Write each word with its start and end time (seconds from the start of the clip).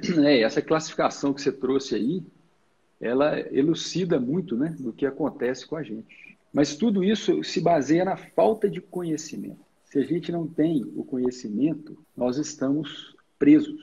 É, 0.24 0.40
essa 0.40 0.62
classificação 0.62 1.32
que 1.32 1.42
você 1.42 1.52
trouxe 1.52 1.94
aí, 1.94 2.22
ela 3.00 3.38
elucida 3.54 4.18
muito 4.18 4.56
né, 4.56 4.74
do 4.78 4.92
que 4.92 5.06
acontece 5.06 5.66
com 5.66 5.76
a 5.76 5.82
gente. 5.82 6.36
Mas 6.52 6.76
tudo 6.76 7.04
isso 7.04 7.44
se 7.44 7.60
baseia 7.60 8.04
na 8.04 8.16
falta 8.16 8.68
de 8.68 8.80
conhecimento. 8.80 9.60
Se 9.84 9.98
a 9.98 10.02
gente 10.02 10.32
não 10.32 10.46
tem 10.46 10.82
o 10.96 11.04
conhecimento, 11.04 11.98
nós 12.16 12.38
estamos 12.38 13.14
presos. 13.38 13.74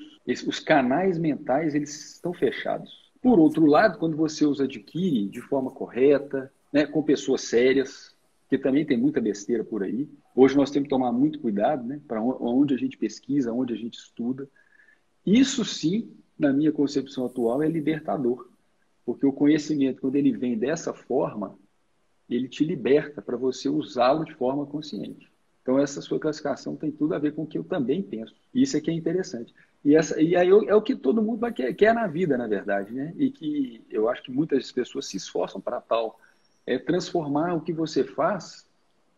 Os 0.47 0.60
canais 0.60 1.18
mentais 1.18 1.76
eles 1.76 2.14
estão 2.14 2.34
fechados. 2.34 3.11
Por 3.21 3.39
outro 3.39 3.66
lado, 3.66 3.98
quando 4.00 4.18
você 4.18 4.45
os 4.45 4.59
adquire 4.59 5.30
de 5.30 5.41
forma 5.41 5.71
correta, 5.71 6.52
né, 6.71 6.86
com 6.86 7.04
pessoas 7.04 7.41
sérias, 7.41 8.14
que 8.50 8.57
também 8.57 8.86
tem 8.86 8.98
muita 8.98 9.21
besteira 9.21 9.64
por 9.64 9.84
aí. 9.84 10.09
Hoje 10.36 10.55
nós 10.55 10.70
temos 10.70 10.88
que 10.88 10.89
tomar 10.89 11.11
muito 11.11 11.39
cuidado 11.39 11.84
né, 11.86 12.02
para 12.07 12.21
onde 12.21 12.73
a 12.73 12.77
gente 12.77 12.98
pesquisa, 12.98 13.54
onde 13.54 13.73
a 13.73 13.77
gente 13.77 13.95
estuda. 13.95 14.48
Isso 15.25 15.63
sim, 15.63 16.11
na 16.37 16.51
minha 16.51 16.71
concepção 16.71 17.25
atual, 17.25 17.61
é 17.63 17.67
libertador. 17.67 18.50
Porque 19.05 19.25
o 19.25 19.33
conhecimento, 19.33 20.01
quando 20.01 20.15
ele 20.15 20.31
vem 20.31 20.57
dessa 20.57 20.93
forma, 20.93 21.57
ele 22.29 22.47
te 22.47 22.64
liberta 22.64 23.21
para 23.21 23.37
você 23.37 23.69
usá-lo 23.69 24.25
de 24.25 24.33
forma 24.33 24.65
consciente. 24.65 25.29
Então, 25.61 25.79
essa 25.79 26.01
sua 26.01 26.19
classificação 26.19 26.75
tem 26.75 26.91
tudo 26.91 27.15
a 27.15 27.19
ver 27.19 27.33
com 27.33 27.43
o 27.43 27.47
que 27.47 27.57
eu 27.57 27.64
também 27.64 28.01
penso. 28.01 28.36
Isso 28.54 28.75
é 28.75 28.81
que 28.81 28.91
é 28.91 28.93
interessante. 28.93 29.54
E, 29.83 29.95
essa, 29.95 30.21
e 30.21 30.36
aí 30.36 30.50
é 30.50 30.75
o 30.75 30.81
que 30.81 30.95
todo 30.95 31.21
mundo 31.21 31.51
quer, 31.53 31.73
quer 31.73 31.93
na 31.93 32.08
vida, 32.08 32.38
na 32.38 32.47
verdade, 32.47 32.94
né? 32.94 33.14
E 33.17 33.30
que 33.31 33.81
eu 33.89 34.09
acho 34.09 34.23
que 34.23 34.31
muitas 34.31 34.72
pessoas 34.72 35.08
se 35.08 35.17
esforçam 35.17 35.61
para 35.61 35.80
tal. 35.80 36.19
É 36.66 36.78
transformar 36.78 37.53
o 37.53 37.61
que 37.61 37.73
você 37.73 38.03
faz 38.03 38.66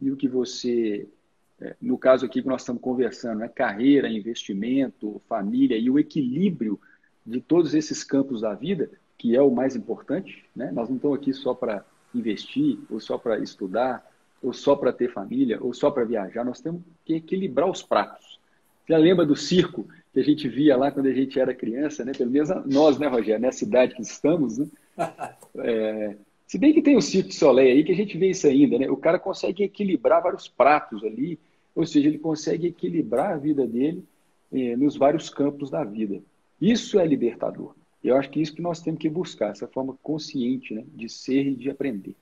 e 0.01 0.11
o 0.11 0.17
que 0.17 0.27
você, 0.27 1.07
no 1.81 1.97
caso 1.97 2.25
aqui 2.25 2.41
que 2.41 2.47
nós 2.47 2.61
estamos 2.61 2.81
conversando, 2.81 3.39
né? 3.39 3.47
carreira, 3.47 4.09
investimento, 4.09 5.21
família 5.27 5.77
e 5.77 5.89
o 5.89 5.97
equilíbrio 5.97 6.79
de 7.25 7.41
todos 7.41 7.73
esses 7.73 8.03
campos 8.03 8.41
da 8.41 8.53
vida, 8.53 8.89
que 9.17 9.35
é 9.35 9.41
o 9.41 9.49
mais 9.49 9.75
importante, 9.75 10.45
né? 10.55 10.71
Nós 10.71 10.89
não 10.89 10.97
estamos 10.97 11.17
aqui 11.17 11.33
só 11.33 11.53
para 11.53 11.83
investir, 12.13 12.77
ou 12.89 12.99
só 12.99 13.17
para 13.17 13.39
estudar, 13.39 14.05
ou 14.41 14.53
só 14.53 14.75
para 14.75 14.93
ter 14.93 15.11
família, 15.11 15.57
ou 15.61 15.73
só 15.73 15.89
para 15.89 16.03
viajar. 16.03 16.43
Nós 16.43 16.61
temos 16.61 16.81
que 17.03 17.15
equilibrar 17.15 17.69
os 17.69 17.81
pratos. 17.81 18.39
Já 18.87 18.97
lembra 18.97 19.25
do 19.25 19.35
circo 19.35 19.87
que 20.13 20.19
a 20.19 20.23
gente 20.23 20.47
via 20.47 20.77
lá 20.77 20.91
quando 20.91 21.07
a 21.07 21.13
gente 21.13 21.39
era 21.39 21.55
criança, 21.55 22.05
né? 22.05 22.11
Pelo 22.11 22.29
menos 22.29 22.49
nós, 22.65 22.99
né, 22.99 23.07
Rogério, 23.07 23.41
nessa 23.41 23.63
idade 23.63 23.95
que 23.95 24.01
estamos, 24.01 24.57
né? 24.57 24.67
É, 25.57 26.17
se 26.47 26.57
bem 26.57 26.73
que 26.73 26.81
tem 26.81 26.95
o 26.95 27.01
Circo 27.01 27.29
de 27.29 27.35
Soleil 27.35 27.75
aí, 27.75 27.83
que 27.83 27.91
a 27.91 27.95
gente 27.95 28.17
vê 28.17 28.29
isso 28.29 28.47
ainda, 28.47 28.77
né? 28.77 28.89
O 28.89 28.97
cara 28.97 29.17
consegue 29.17 29.63
equilibrar 29.63 30.21
vários 30.21 30.47
pratos 30.47 31.03
ali, 31.03 31.39
ou 31.75 31.85
seja, 31.85 32.07
ele 32.07 32.19
consegue 32.19 32.67
equilibrar 32.67 33.33
a 33.33 33.37
vida 33.37 33.65
dele 33.65 34.03
eh, 34.51 34.75
nos 34.75 34.95
vários 34.95 35.29
campos 35.29 35.69
da 35.69 35.83
vida. 35.83 36.21
Isso 36.61 36.99
é 36.99 37.05
libertador. 37.05 37.75
Eu 38.03 38.15
acho 38.15 38.29
que 38.29 38.39
isso 38.39 38.53
que 38.53 38.61
nós 38.61 38.81
temos 38.81 38.99
que 38.99 39.09
buscar, 39.09 39.49
essa 39.49 39.67
forma 39.67 39.97
consciente 40.03 40.73
né, 40.73 40.83
de 40.93 41.09
ser 41.09 41.47
e 41.47 41.55
de 41.55 41.69
aprender. 41.69 42.15